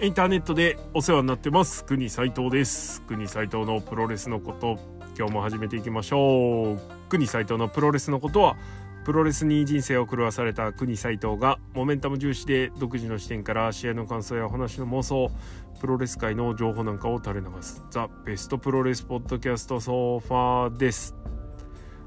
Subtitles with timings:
[0.00, 1.84] インターネットでお世話になってます。
[1.84, 3.02] 国斉藤です。
[3.02, 4.78] 国斉藤のプロレスのこと
[5.18, 6.80] 今日も始めていきましょう。
[7.08, 8.56] 国斉藤のプロレスのことは
[9.04, 15.32] プロレスに人生を狂わされた国斉藤がモメンタム重視で独自の視点から試合の感想や話の妄想
[15.80, 17.82] プロレス界の情報なんかを垂れ流す。
[17.90, 21.16] ザ・ベストプロレスポッドキャストソファーです。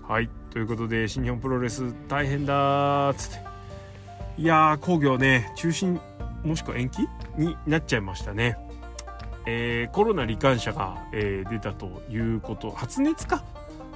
[0.08, 0.30] はい。
[0.50, 3.40] ということで新日本プロレス大変だっつって。
[4.38, 6.00] いやー工業ね中心
[6.46, 7.06] もしくは延期
[7.38, 8.58] になっちゃいましたね。
[9.46, 12.70] えー、コロナ罹患者が、えー、出たということ。
[12.72, 13.44] 発熱か？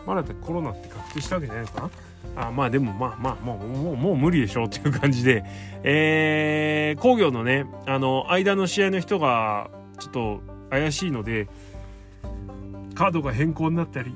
[0.05, 1.89] まだコロナって確定したわけじゃないのか？
[2.35, 5.43] なあまあでもまあまあもうもうもう無理でしょうっていう感じで、
[5.83, 11.47] えー、工業のねあの間の試合の人がちょっと怪しいので
[12.95, 14.13] カードが変更になったり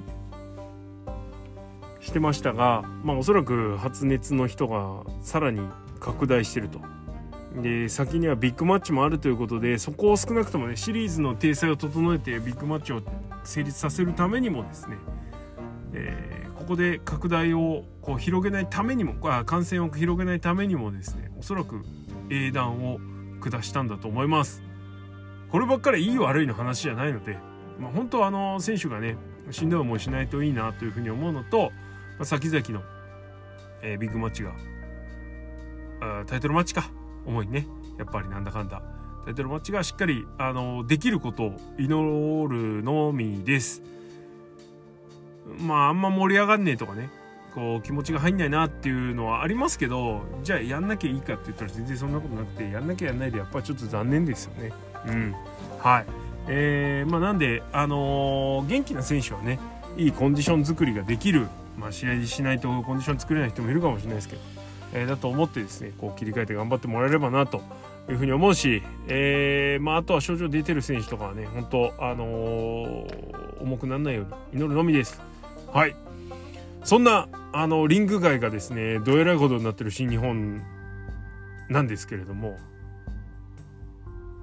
[2.02, 5.62] してましたがまあおそらく発熱の人がさらに
[6.00, 6.82] 拡大してると。
[7.56, 13.02] で先にはビッグマッチもあるということでそこを少なくともねシリーズの体裁を整えてビッグマッチを
[13.44, 14.98] 成立させるためにもですね、
[15.94, 21.82] えー、ここで拡大をこう広げないためにもあ感染を広げないためにもですねおそらく
[22.30, 23.00] 英断を
[23.42, 24.62] 下したんだと思います。
[25.50, 27.40] こればっかりいい悪いの話じゃないので、
[27.80, 29.18] まあ、本当はあの選手がね
[29.50, 32.84] しんどい思いしないといいなというふうに思うのと、まあ、先々の、
[33.82, 34.52] えー、ビッグマッチが
[36.02, 36.99] あタイトルマッチか。
[37.26, 37.68] 思いね。
[37.98, 38.82] やっぱりなんだかんだ。
[39.26, 41.88] タイトルマッチがしっかりあのできることを祈
[42.48, 43.82] るのみです。
[45.60, 47.10] まああんま盛り上がんねえとかね。
[47.54, 54.72] こう気持ちが入んないなっていうのはありますけどじゃあやんなきゃいいかって言ったら全然そんなことなくてやんなきゃやんないでやっぱちょっと残念ですよね。
[55.08, 55.36] うん。
[55.80, 56.06] はい。
[56.48, 59.60] えー、まあなんであのー、元気な選手はね
[59.98, 61.48] いいコンディション作りができる。
[61.78, 64.59] まあ試合しないとコンディション作れない人もいるかもしれないですけど。
[64.94, 67.62] えー、だと思ってですねこう切り替えて頑張ってもらえればなと
[68.10, 75.22] いうふうに思うし、えーまあ、あとは症状出てる選手とかはね本当あのー、重くならないように祈るのみです。
[75.72, 75.96] はい
[76.84, 80.64] そんなあのリング街がですねどえらいことになってる新日本
[81.70, 82.58] なんですけれども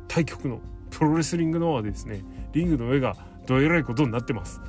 [0.06, 0.60] 対局の
[0.91, 2.22] プロレスリングの方はですね
[2.53, 3.16] リングの上が
[3.47, 4.60] どえらいことになってます。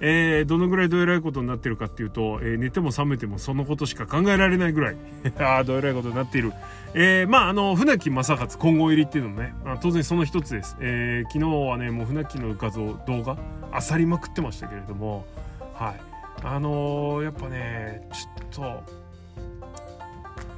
[0.00, 4.96] えー、どのぐらいどえらいことになってるかっていうと、えー、寝ても覚めてもそのことしか考えられないぐらい。
[5.38, 6.52] ああどえらいことになっている、
[6.94, 13.36] えー、まああの船木正勝混合入りっていうのもね、まあ、当然その一つです、えー、昨日はねもう船木の画像動画
[13.72, 15.26] あさりまくってましたけれども
[15.74, 16.00] はい。
[16.44, 18.98] あのー、やっぱねちょっと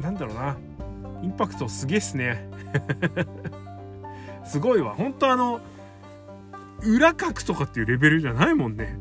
[0.00, 0.56] なんだろうな。
[1.22, 2.48] インパクトすげえっすね。
[4.44, 4.94] すごいわ。
[4.94, 5.60] 本当あの
[6.82, 8.98] 裏角とかっていうレベルじゃないもんね。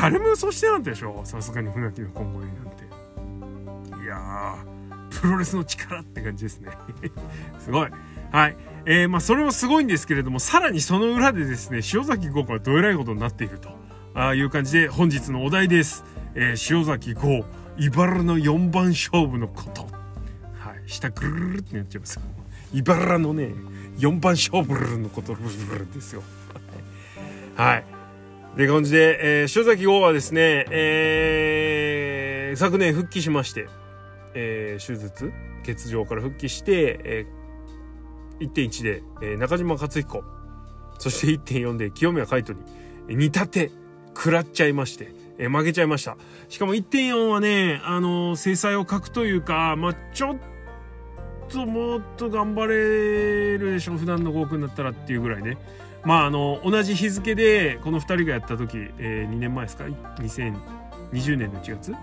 [0.00, 1.20] 誰も予想してなかったでしょ？
[1.24, 4.04] さすがに船木の今後入りなんて。
[4.04, 6.70] いやープロレスの力って感じですね。
[7.58, 7.90] すごい。
[8.30, 8.56] はい。
[8.84, 13.70] えー、まあそれもすごいんですけれどもさらにその裏でですね塩崎豪子はどえらいことになっていると。
[14.14, 16.04] あいう感じで本日のお題です、
[16.34, 17.44] えー、塩崎豪
[17.76, 19.82] 茨の4番勝負のこと。
[19.82, 20.82] はい。
[20.86, 22.20] 下ぐるるってなっちゃいます
[22.72, 23.52] 茨のね
[23.98, 26.22] 4番勝負のことですよ。
[27.56, 27.97] はい。
[28.58, 33.68] で感じで、えー、塩崎豪はですね、えー、昨年復帰しまして、
[34.34, 35.32] えー、手術
[35.64, 40.24] 欠場から復帰して、えー、1.1で、えー、中島克彦
[40.98, 42.58] そして1.4で清宮海斗
[43.06, 43.70] に煮立て
[44.08, 46.16] 食らっちゃいまして、えー、負けちゃいました。
[46.48, 50.36] しかも1.4はね、あのー、制裁を書くというか、まあ、ちょっ
[51.48, 55.58] ともっと頑張れるでしょ普段の豪君だったらっていうぐらいね。
[56.04, 61.94] まああの同じ日付でこの2人がやった時、えー、2年前ですか？2020年の1月？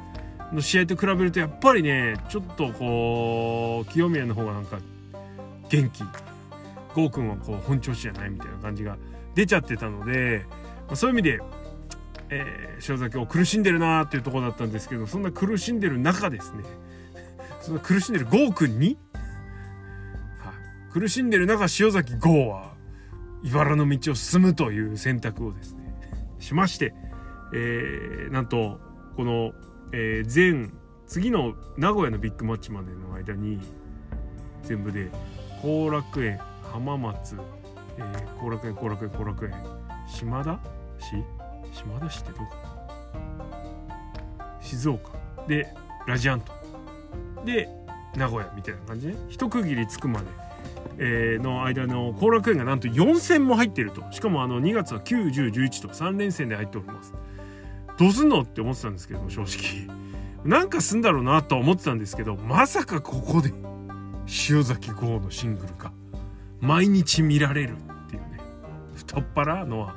[0.53, 4.79] の試合と比べるとやっぱりねちょっとこう清宮の方がなんか
[5.69, 6.03] 元気。
[6.95, 8.97] 郷君はこう本調子じゃないみたいな感じが
[9.35, 10.45] 出ちゃってたので、
[10.87, 11.39] まあ、そういう意味で、
[12.29, 16.63] えー、塩崎を苦しんでるなーっていうところだったんですけどそんな苦しんでる中ですね。
[17.59, 18.97] そんな苦しんでる郷君に、
[20.93, 22.74] 苦しんでる中塩崎郷は
[23.45, 25.95] 茨の道を進むという選択をですね
[26.39, 26.95] しまして、
[27.53, 28.79] えー、なんと
[29.15, 29.53] この、
[29.93, 30.69] えー、前
[31.05, 33.59] 次の名古屋のビッグマッチまでの間に
[34.63, 35.11] 全部で
[35.61, 37.43] 後楽園浜松後、
[37.97, 39.53] えー、楽園後楽園後楽園
[40.07, 40.59] 島田
[40.99, 41.15] 市？
[41.71, 42.45] 島田市ってどこ？
[44.59, 45.11] 静岡。
[45.47, 45.71] で
[46.07, 46.51] ラジアント。
[47.45, 47.69] で
[48.15, 50.25] 名古屋みたいな感じで一区切りつくまで。
[50.97, 54.03] えー、の間の後楽園がなんと4戦も入ってると。
[54.11, 57.13] しかもあの2月は91011と3連戦で入っております。
[57.97, 59.95] どうすんのって思ってたんですけど正直。
[60.43, 63.51] なんかすんだろうなとは思ってたんですけどまさかここで
[64.49, 65.91] 塩崎豪のシングルか。
[66.61, 68.39] 毎日見られるっていうね。
[68.95, 69.95] 太っ腹のは。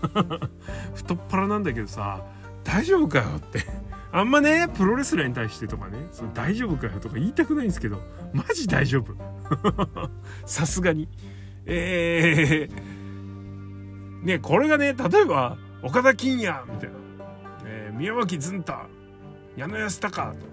[0.94, 2.22] 太っ腹なんだけどさ
[2.64, 3.60] 大丈夫かよって。
[4.12, 8.00] あんまねプロレスラーに対してとかねその大丈夫かよとか言いたくないんですけど
[8.32, 9.14] マジ大丈夫。
[10.46, 11.08] さすがに。
[11.66, 16.96] えー、ねこれがね例えば岡田金也みたいな、
[17.64, 18.86] えー、宮脇ずんた
[19.56, 20.46] 矢野安隆と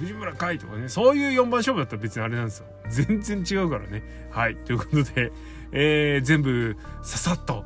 [0.00, 2.66] 藤村海とかねそういう4番勝負だったら別にあれなんですよ。
[2.88, 4.02] 全然違うからね。
[4.30, 4.56] はい。
[4.56, 5.32] ということで、
[5.72, 7.64] えー、全部ささっと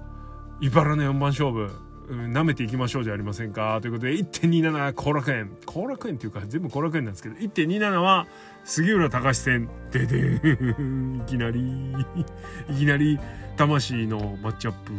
[0.60, 1.89] 茨の4番勝負。
[2.10, 3.78] 舐めていきましょうじゃありませんか。
[3.80, 5.56] ということで1.27後楽園。
[5.64, 8.26] 後楽園っていうか全部後楽園なんですけど1.27は
[8.64, 11.60] 杉浦隆戦でで いきなり。
[12.68, 13.18] いきなり
[13.56, 14.92] 魂のマッチアップ。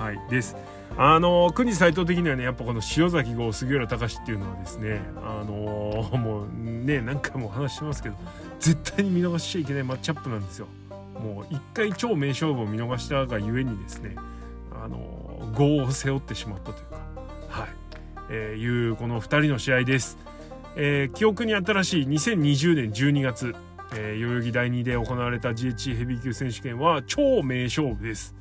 [0.00, 0.56] はいです。
[0.96, 8.16] あの国斎藤的にはねやっぱこの塩崎号杉浦隆っていうのはですねあの、もうね何回も話してますけど
[8.60, 10.68] 絶対に見逃しちゃいけないマッチアップなんですよ。
[11.14, 14.16] もう一回超名勝負を見逃したがゆえにですね
[14.82, 16.96] あの業を背負ってしまったというか
[17.48, 17.68] はい、
[18.30, 20.18] えー、いうこの2人の試合です、
[20.74, 23.54] えー、記憶に新しい2020年12月、
[23.94, 28.34] えー、代々木第2で行われた GH ヘビー級選手権は超名勝負です。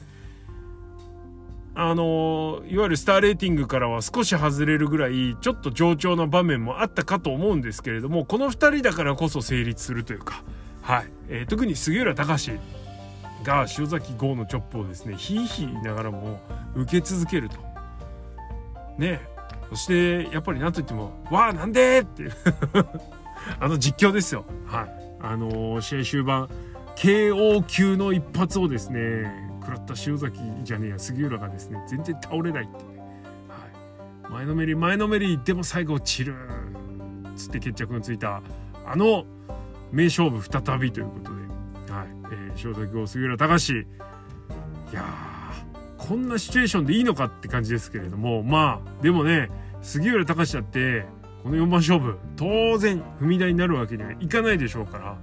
[1.73, 10.43] あのいわゆるスターレーティングからは少し外れるぐらいちょっと上調な場面もあったかと思うんですけれどもこの2人だからこそ成立するというか、
[10.81, 11.05] はい。
[11.29, 12.51] えー、特に杉浦隆
[13.43, 16.39] が塩崎豪のチョップをですねひいひい言いながらも
[16.75, 17.57] 受け続けると。
[18.97, 19.21] ね
[19.69, 22.31] そしてやっぱり何と言っても「わあなんで!」っていう
[23.59, 24.45] あの実況ですよ。
[24.65, 25.01] はい。
[25.23, 26.49] あのー、試合終盤
[26.95, 32.99] KO 級の一発をですね食らった塩崎じゃねえや杉浦がですね全然倒れないってね、
[33.47, 38.41] はい、前のめり前のめりでも最後チルーつって決着がついた
[38.85, 39.25] あの
[39.91, 43.85] 名勝負再びということで、ー、塩崎を杉浦隆い
[44.93, 45.03] や
[45.97, 48.43] こんなシチュエーションでいいのかって感じですけれども。
[48.43, 49.49] まあでもね
[49.81, 51.05] 杉浦隆だって
[51.43, 55.17] この4番勝負当然踏み台になるわけにはいかないでしょうから。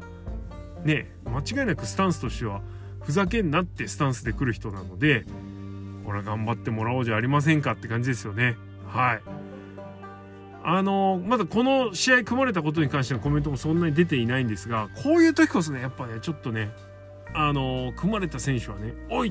[0.85, 2.63] ね間違いなくスタンスとしては
[3.03, 5.25] ふざけんなってスタンスで来る人なので
[6.05, 8.57] これ頑張ってもらおうじゃありませんかって感じですよね。
[8.87, 9.23] はい。
[10.63, 16.71] あのまだこの試合組まれたことに関してのコメントもそんなに出ていないんですがこういう時こそねやっぱねちょっとね
[17.35, 19.29] あの組まれた選手はね「おい!」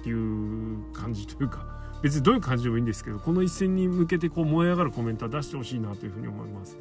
[0.00, 1.66] っていう感じというか
[2.02, 6.76] 別にどういう感じでもいいんですけどこの一戦に向けてこう燃え上がるコメントは出してほしいなというふうに思います。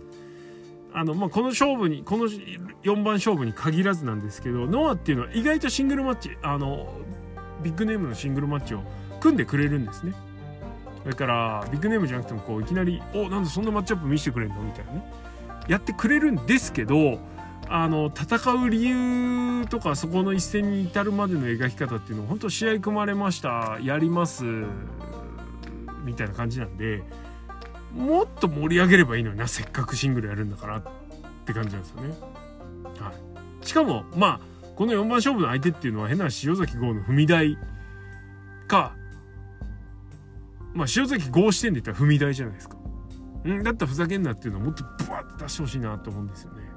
[0.95, 6.93] あの、まあ、この勝負にこの4番勝負に限らずなんですけどノアっていうのは意外とシングルマッチあの
[7.63, 8.83] ビッグネームのシングルマッチを
[9.19, 10.13] 組んでくれるんですね
[11.01, 15.11] それからビッグネームじゃなくてもこういきなり「おなんでそんなマッチアップ見せてくれんの?」みたいなね
[15.67, 17.19] やってくれるんですけど
[17.75, 24.43] あの戦う理由とかそこの一戦に至るまでの描き方っていうのは本当試合組まれましたやります
[26.03, 27.01] みたいな感じなんで
[27.95, 30.83] もっと盛り上げればいいのになせっかくシングルやるんだからっ
[31.47, 32.13] て感じなんですよね。
[32.99, 34.39] はい、しかもまあ
[34.75, 37.57] この4番勝負の相手っていうのは変な塩崎豪の踏み台
[38.67, 38.95] か
[40.75, 42.77] まあ塩崎豪視点で言ったら踏み台じゃないですか。
[43.47, 46.72] んだったらふざけんなっていうのをもっとブワッと出してほしいなと思うんですよね。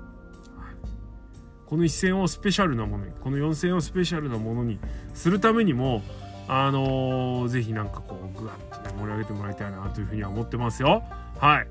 [1.66, 4.78] この一戦をスペシャルなものにこの4戦をスペシャルなものに
[5.14, 6.02] するためにも
[6.48, 11.02] あのー、ぜひなんかこうぐわっとね盛り上げてもらいたいなというふうには思ってますよ。
[11.38, 11.66] はい。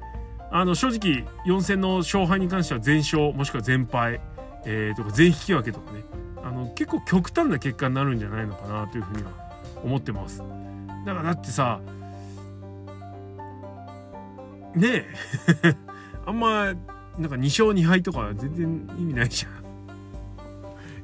[0.52, 4.20] あの正直4戦の勝敗に関しては全勝もしくは全敗、
[4.66, 6.04] えー、とか全引き分けとかね。
[6.44, 9.32] あの結構極端な結果になるんじゃないのかなというふうには
[9.84, 10.40] 思ってます。
[10.40, 11.80] だからだってさ
[14.76, 15.76] ねえ。
[16.26, 19.65] あんまなんか2勝2敗とか全然意味ないじゃん。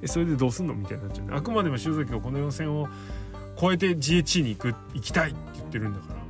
[0.08, 0.74] それでどうすんの？
[0.74, 2.88] みたいになっちゃう、あくまでも塩崎がこの4戦を
[3.60, 6.22] 超えて GH に行く行きたいって言ってるんだから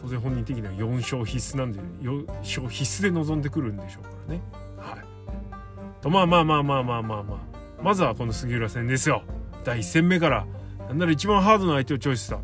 [0.00, 4.42] 当然本人的には4勝必須なんで4勝必須で臨んでくるんでしょうからね。
[4.78, 6.02] はい。
[6.02, 9.22] とまあまあまあまあまあまあまあまずはこの杉浦戦ですよ。
[9.64, 10.46] 第1戦目から
[10.88, 12.38] なんなら一番ハードな相手をチョイスした。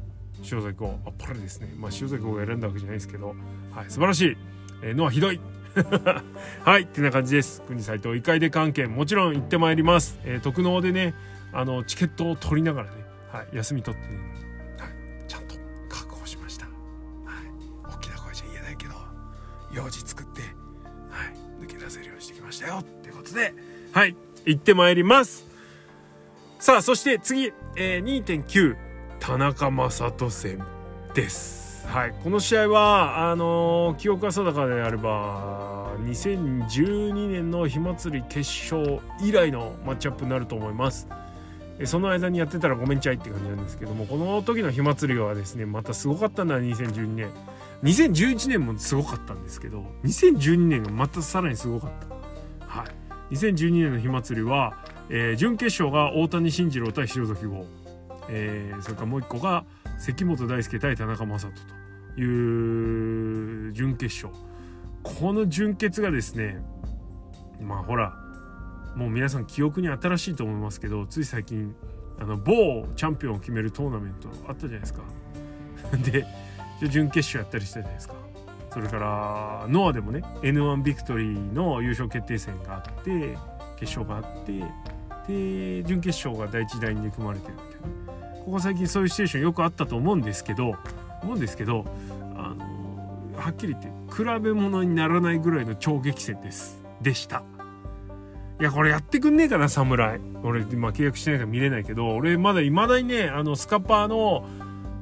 [0.53, 1.73] 塩崎をあっぱれですね。
[1.79, 3.35] まあ塩崎を選んだわけじゃないですけど。
[3.71, 4.37] はい素晴らしい、
[4.83, 5.41] えー、のはひどい。
[6.65, 7.63] はいってな感じです。
[7.63, 11.15] 国斎藤異界で関係もちろん行ってまいります、えー、特納でね
[11.53, 13.07] あのチケットを取りながらね
[13.37, 14.19] はい、休み取って、ね、
[14.79, 15.57] はい、ちゃんと
[15.89, 18.95] 確保しました、はい、大きな声じゃ言えないけど
[19.75, 23.55] 用事作って、はい、抜け出せるようにしてきましたよっていうことで
[23.93, 24.17] はい
[24.47, 25.45] 行ってまいります。
[26.61, 28.77] さあそして次、えー、2.9
[29.19, 30.65] 田中将人戦
[31.15, 31.56] です。
[31.87, 38.41] はい、この試合はあのー、記憶が定かであれば2012年の火祭り決
[38.75, 41.09] 勝以来のマッチアップになると思います。
[41.85, 47.31] その間にやってたらごめんちゃいって感じなんですけどもこの時の火祭りはですねまたすごかったんだ2012年。
[47.83, 51.91] 2011年もすごかったんですけど2012年がまたさらにすごかっ
[52.61, 52.67] た。
[52.67, 53.35] はい。
[53.35, 54.77] 2012年の火祭りは、
[55.11, 57.67] えー、準決勝が大谷慎次郎対塩崎豪、
[58.29, 59.65] えー、それからもう一個が
[59.99, 61.49] 関本大輔対田中将人
[62.17, 64.47] という準決勝。
[65.03, 66.61] この準決がですね
[67.61, 68.13] まあほら
[68.97, 71.75] もう皆さん記憶に新しいと思いますけどつい最近
[72.19, 75.03] あの某チャンピオンを決めるトーナメントあったじゃないですか。
[76.03, 76.27] で
[76.89, 78.15] 準決勝やったりしたじゃないですか。
[78.73, 83.39] それからノアでもね N1 ビクトリーの優勝決定戦があって
[83.79, 84.61] 決勝があって
[85.29, 87.77] で準決勝が第1第2で組まれてるってい
[88.13, 88.16] う。
[88.47, 90.77] ここ最近そういうシチュエーションよくあったと思うんですけど
[91.23, 91.85] 思うんですけど
[92.37, 96.81] あのはっきり言って比べ物にならないぐらいの超激戦です。
[97.03, 97.43] でした。
[98.61, 104.47] いやこれやってくんねえかな侍俺今契約してないから見れないけど俺まだいまだにねあのスカパーの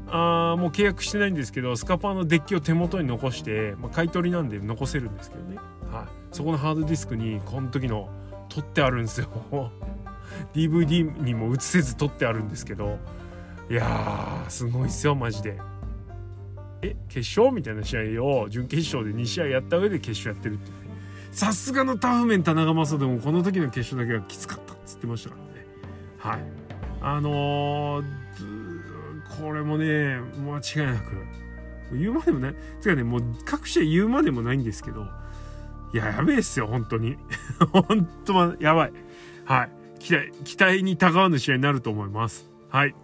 [0.08, 5.56] あーもう契約してないんですけどスカパーのデッキを手元に残して、まあ、買い取りなんで残せるんですけどね、
[5.92, 8.08] はい、そこのハードディスクにこの時の
[8.48, 9.28] 取ってあるんですよ。
[10.52, 12.98] DVD にも映せず取ってあるんですけど
[13.70, 15.58] いやーすごいっすよマジで。
[16.82, 20.70] え決勝みたいな試合を準決勝で2試合やった上で決勝やってるって
[21.32, 25.66] さすがのタフメン田中将でもこの時の決勝だけはきつかったっつってましたからね。
[26.18, 26.40] はい。
[27.00, 28.24] あのー
[29.40, 31.10] これもね間違いなく。
[31.92, 32.54] 言うまでもない。
[32.82, 35.06] てかねもう各社言うまでもないんですけど
[35.92, 37.16] いややべえっすよ本当に。
[37.72, 38.92] 本当はやばい。
[39.44, 39.70] はい。
[39.98, 42.48] 期待期待にたがわぬ試合になると思います。
[42.68, 42.94] はい。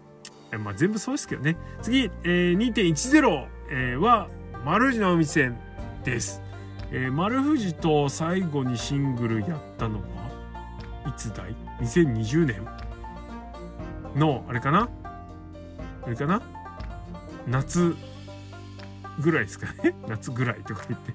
[0.59, 1.57] まあ全部そうですけどね。
[1.83, 4.29] 次、えー、2.10、えー、は
[4.65, 5.59] 丸藤直道戦
[6.05, 6.43] です、
[6.91, 10.31] えー、丸藤と最後にシングルやったのは
[11.07, 12.91] いつだい？2020年。
[14.17, 14.89] のあれかな？
[16.05, 16.43] あれかな？
[17.47, 17.95] 夏
[19.21, 19.95] ぐらいですかね。
[20.09, 21.13] 夏ぐらいとか言って。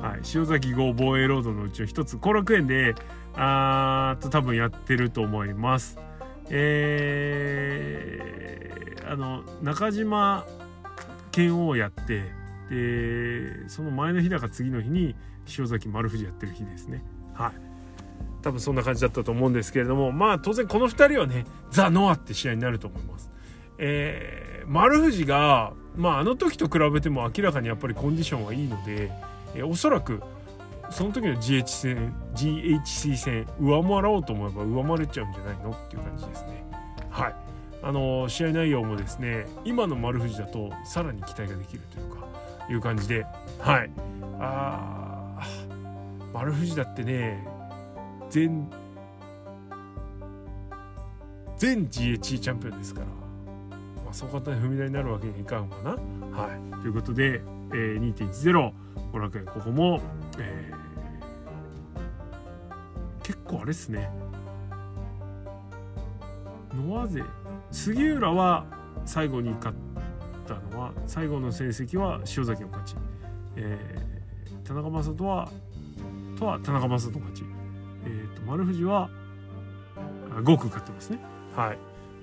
[0.00, 2.16] はい、塩崎号防衛ロードのうちの一つ。
[2.16, 2.94] 後楽園で
[3.34, 5.98] あーと多分やってると思います。
[6.50, 10.46] えー、あの中島
[11.30, 12.24] 剣王やって
[12.70, 15.14] でその前の日だか次の日に
[15.58, 17.02] 塩崎丸藤やってる日ですね。
[17.34, 17.52] はい。
[18.42, 23.30] 多分そんな感じだったと思うんですけれどもまあ当然この2人はねザ・ノアって試合になると思います。
[23.78, 29.10] えー、丸藤が、まあ、あの時と比べても明らかにやっぱりコンディションはいいので、
[29.54, 30.20] えー、おそらく
[30.90, 36.64] その時の GH 戦 GHC 戦上回ろうと思えば上回れちゃうんじゃないのっていう感じですね。
[37.10, 37.34] はい
[37.80, 42.26] あの試合内容もですね今の丸藤だとさらに期待ができるというか
[42.68, 43.24] いう感じで
[43.60, 43.90] はい
[44.40, 45.40] あ
[46.34, 47.46] 丸藤だってね
[48.30, 48.68] 全
[51.56, 53.06] 全 GHC チャンピオンですから
[54.08, 55.90] まあ、そう簡単に踏み台になるわけにはいかんわな。
[55.90, 57.42] はい、ということで、
[57.72, 58.72] えー、2.10
[59.12, 60.00] 後楽園ここも、
[60.38, 60.77] えー、
[63.48, 64.08] 構あれっすね。
[66.74, 67.24] ノア勢。
[67.72, 68.64] 杉浦は
[69.04, 69.76] 最後に勝っ
[70.46, 72.96] たのは最後の成績は塩崎の勝ち、
[73.56, 75.50] えー、田中将人は
[76.38, 77.44] とは田中将人の勝ち、
[78.04, 79.10] えーと、丸藤は
[80.30, 81.18] 5区勝ってますね。
[81.56, 81.78] はい。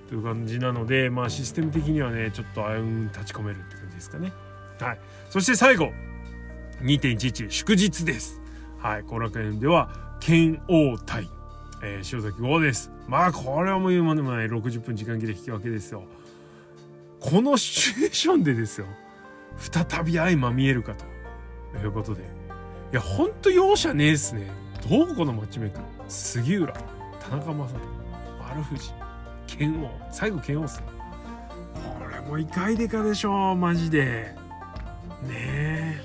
[0.08, 4.32] という感じなので、まあ、システム的にはねちょっとあうん立ち込めるって感じですかね。
[4.80, 4.98] はい、
[5.30, 5.92] そして最後。
[6.82, 8.40] 2.11祝日です。
[8.78, 11.30] はい、後楽園では剣王対、
[11.84, 12.90] えー、塩崎豪です。
[13.06, 14.46] まあこれはもう言うまでもない。
[14.46, 16.02] 60分時間切れ引き分けですよ。
[17.20, 18.88] このシチュエーションでですよ。
[19.56, 21.04] 再び相まみえるかと。
[21.78, 22.22] いうことで。
[22.22, 22.24] い
[22.90, 24.50] やほんと容赦ねえっすね。
[24.90, 25.78] どうこのマッチメイク。
[26.08, 26.72] 杉浦
[27.20, 27.78] 田中将人
[28.40, 28.90] 丸藤
[29.46, 29.90] 剣王。
[30.10, 30.90] 最後剣王っすこ
[32.10, 34.34] れも怒りでかでしょマジで。
[35.22, 36.02] ねえ。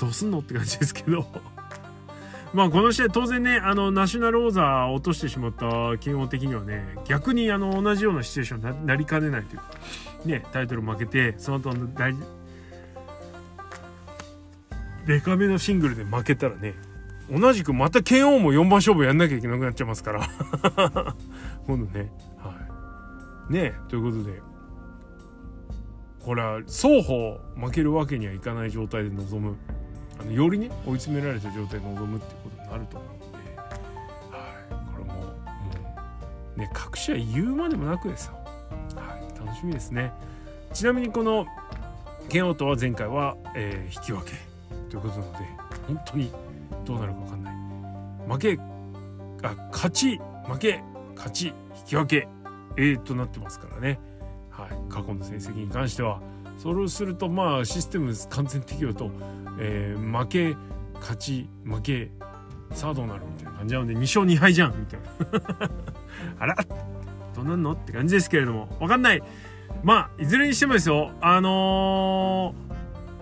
[0.00, 1.51] どうすんのって感じですけど。
[2.52, 9.64] まあこの試合当然ねあのナショナル王座を落としてしまった剣王的にはね逆にあの同じようなシチュエーションになりかねないというか
[10.24, 12.22] ねタイトル負けてその後の大事
[15.06, 16.74] デカめのシングルで負けたらね
[17.30, 20.28] 同じくまた剣王も4番勝負やんなきゃいけなくなっちゃいますから。
[21.66, 22.12] 今度ね。
[22.36, 22.54] は
[23.48, 23.52] い。
[23.52, 24.42] ねということで
[26.20, 29.56] これは双方負けるわけにはいかない状態で臨む。
[30.20, 33.56] あのよりね追い詰められた状態で臨むっていうことになると思うので、
[34.30, 35.34] はい、これもも
[36.56, 38.34] うね隠しは言うまでもなくですよ、
[38.96, 40.12] はい、楽しみですね。
[40.72, 41.46] ちなみにこの
[42.28, 44.32] 剣王とは前回は、えー、引き分け
[44.88, 45.38] ということなので
[45.86, 46.32] 本当に
[46.84, 47.54] どうなるか分かんない。
[48.28, 48.58] 負け
[49.42, 50.82] あ勝ち負け
[51.16, 51.54] 勝ち引
[51.86, 52.28] き分け
[52.76, 53.98] A となってますからね、
[54.50, 56.20] はい、過去の成績に関しては
[56.58, 59.10] それをするとまあシステム完全適用と、
[59.58, 60.56] えー、負け
[60.94, 62.10] 勝ち負け
[62.72, 65.70] さあどうなるみたいな感じなので2勝2敗じゃんみたいな。
[66.38, 66.56] あら
[67.34, 69.22] どうなんのって感じですけれども分かんない。
[69.82, 72.54] まあいずれにしてもですよあの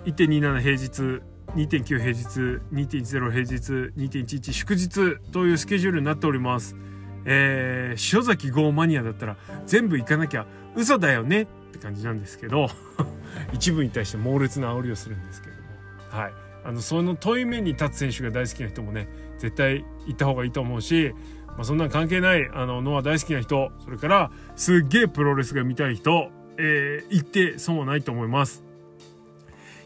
[0.04, 1.22] ー、1.27平日
[1.56, 6.76] 2.9平日2.10平日2.11祝日というスケジュールになっております。
[7.25, 11.46] えー、塩崎号マニアだったら全部行かなきゃ嘘だよね。
[11.71, 12.69] って感じなんですけど
[13.55, 15.69] 一部に対して猛烈な煽りをするんですけれども。
[16.11, 16.33] はい。
[16.62, 19.09] あのその問い面に立つ選手が大好きな人もね
[19.39, 21.15] 絶対行った方がいいと思うし、
[21.47, 28.65] まあ、そんなん関係ないあのノア大好きな人それからすっげえプロレスが見たい人、えー、行って損はないと思います。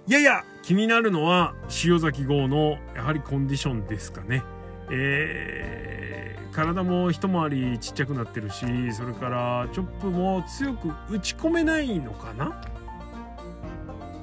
[0.06, 4.42] いやいや気になるのは塩崎号のやはりコンディションですかね。
[4.90, 12.62] えー、体も一回りちっちゃくなってるしそれからチョップも強く打ち込めないのかな？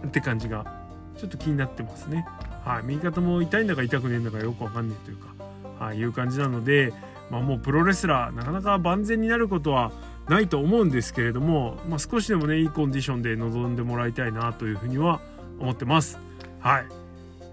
[0.07, 0.65] って感じが
[1.17, 2.25] ちょっと気になってますね。
[2.63, 5.33] はい、右肩も痛いんだか痛くねえんだかよくわかんないというか、
[5.79, 6.93] はい、いう感じなので、
[7.31, 9.91] まあ、もうプロレスラーなかなか万全になることは
[10.29, 15.21] ないと思うんですけれども、まあ、少しでもねいいコンディションで臨んでもらいたいなというふうには
[15.59, 16.19] 思ってます。
[16.59, 16.85] はい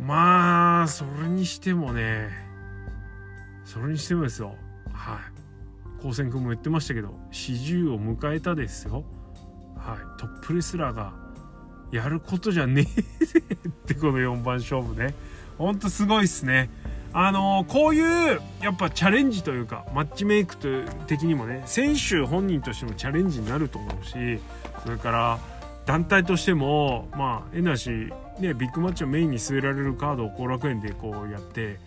[0.00, 2.47] まあそれにしてもね
[3.68, 4.54] それにしてもですよ。
[4.94, 5.18] はい。
[6.02, 9.04] 高専君も言ってましたけど40を迎えたですよ。
[9.76, 9.98] はい。
[10.18, 11.12] トップレスラーが
[11.92, 15.14] やることじゃねえってこの4番勝負ね。
[15.58, 16.70] ほんとすごいっすね。
[17.12, 20.68] あのー、こういうやっぱチャレンジというかマッチメイクと
[21.06, 24.40] 的にもね選手本人としてもチャレンジになると思うし
[24.82, 25.38] それから
[25.84, 27.90] 団体としてもまあ変なし、
[28.40, 31.78] ね、ビッグマッチをメインに据えられるカードを後楽園でこうやって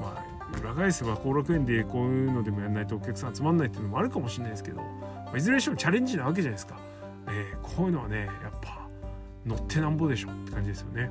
[0.00, 6.78] まあ裏返せば後楽園でこういうのでもやらないとお客さん集まんないっていうのもあるかもしれないですけど、まあ、いずれにしてもチャレンジなわけじゃないですか、
[7.28, 8.88] えー、こういうのはねやっぱ
[9.46, 11.10] 乗ってなんぼでしょって感じですよね。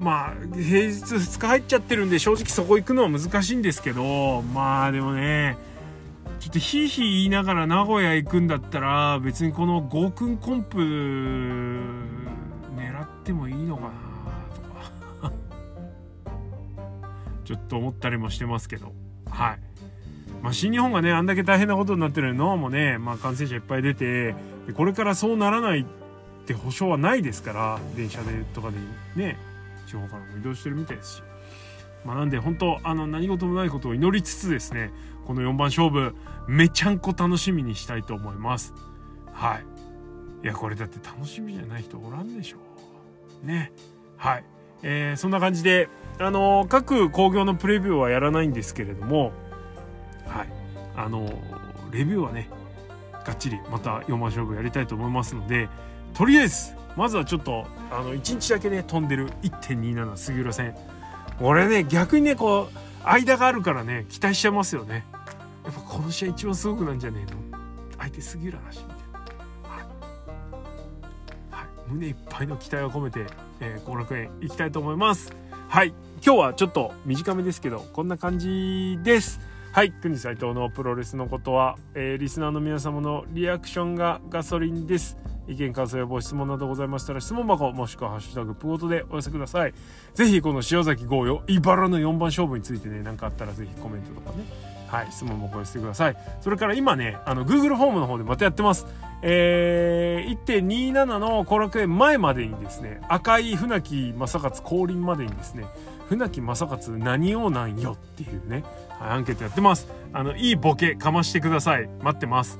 [0.00, 5.58] まあ平日2日入っちゃってるんで正直そこ行くのは難しいんですけどまあでもね
[6.38, 10.78] ちょっとひいひい言いながら名古屋行くんだったら別にこの合君コンプ
[17.48, 18.92] ちょっと思ったりもしてますけど。
[19.30, 19.58] はい。
[20.42, 24.34] まあ、新日本がねあんだけ大変なことになってるのもね、まあ、感染者いっぱい出て
[24.76, 25.84] これからそうならないっ
[26.44, 28.76] て保証はないですから電車でとかで
[29.16, 29.38] ね
[29.86, 31.22] 地方からも移動してるみたいですし、
[32.04, 34.92] まあ、なんで本当あの何事もないことを祈りつつですね
[35.26, 36.14] この4番勝負
[36.46, 38.74] めちゃんこ楽しみにしたいと思います。
[39.32, 39.56] は
[40.42, 40.44] い。
[40.44, 42.58] いやこれだって楽しみじゃない人おらんでしょ
[43.42, 43.46] う。
[43.46, 43.72] ね。
[44.18, 44.44] はい。
[44.82, 45.88] えー、そんな感じで
[46.20, 49.32] あの、各工業のプレビューはやらないんですけれども
[50.26, 50.48] はい。
[50.96, 51.28] あの、
[51.90, 52.48] レビューはね
[53.24, 55.68] がっちりまた4番勝負やりたいと思いますので
[56.14, 60.74] とりあえずまずはちょっとあの1日だけね飛んでる1.27杉浦戦
[61.40, 65.06] 俺ね逆にねこう間があるからね期待しちゃいますよね。
[65.64, 67.58] やっぱこの試合一番すごくなんじゃねえの？
[67.98, 69.82] 相手杉浦だしみたいな、はい。
[71.50, 75.32] はい、胸いっぱいの期待を込めて後、えー、楽園行きたいと思います。
[75.68, 75.92] はい。
[76.24, 79.38] 今日はちょっと短めですけどこんな感じです。
[79.70, 79.92] はい。
[79.92, 85.18] 国斎藤のプロレスのことは、えー、リスナーの皆様のリアクションがガソリンです。
[85.46, 89.74] 意見感想やご質問などございましたら質問箱もしくは「ハッシュタグプゴト」でお寄せください。
[90.14, 94.44] ぜひこの塩崎豪よ茨の4番勝負についてね何かあったらぜひコメントとかね。
[94.86, 95.12] はい。
[95.12, 96.16] 質問もお寄せください。
[96.40, 98.86] それから今ねあの Google フォームの方でまたやってます。
[99.22, 105.66] えー、1.27の後楽園前までにですね赤い船木正勝降臨までにですね
[106.08, 109.88] 船木正勝何をなんよっていうね、はい、アンケートやってます。
[110.12, 111.88] あのいいボケかましてください。
[112.02, 112.58] 待ってます。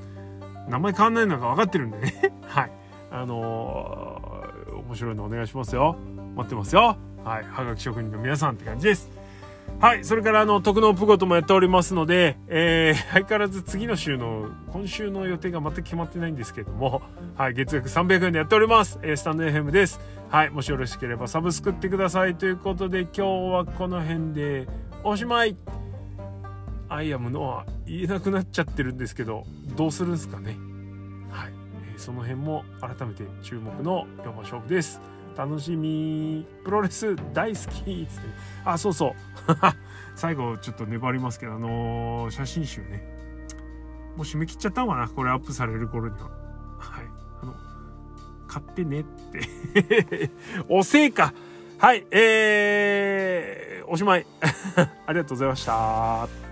[0.67, 2.33] 名前変わんないのか分かってるんでね。
[2.47, 2.71] はい。
[3.09, 5.95] あのー、面白いのお願いしますよ。
[6.35, 6.95] 待ってますよ。
[7.23, 7.43] はい。
[7.43, 9.18] はがき職人の皆さんって感じです。
[9.81, 17.01] はいそれからあの徳のプゴともやっておりますので、えー、 相変わらず次の週の今週の予定が全く決まってないんですけども
[17.35, 20.01] はい月額300円でやっております、えー、スタンド FM です。
[20.29, 22.35] はいもしよろしければサブスクってください。
[22.35, 23.21] ということで今日
[23.53, 24.67] はこの辺で
[25.05, 25.55] おしまい。
[26.89, 29.45] アイアムノア言えなくなっちゃってるんですけど
[29.77, 30.57] どうするんすかね。
[31.31, 31.53] はい
[31.95, 34.99] えその辺も改めて注目の4番勝負です。
[35.39, 36.45] 楽しみ。
[36.65, 38.27] プロレス大好きつって。
[38.65, 39.13] あそうそう。
[40.17, 43.01] 最後ちょっと粘りますけどあのー、写真集ね。
[44.17, 45.07] もう締め切っちゃったのかな？
[45.07, 46.29] これアップされる頃には。
[46.77, 47.05] はい。
[47.41, 47.55] あの
[48.49, 50.29] 買ってねって。
[50.67, 51.33] おせいか。
[51.77, 52.05] はい。
[52.11, 54.25] えー、おしまい。
[55.07, 56.48] ありがとうございました。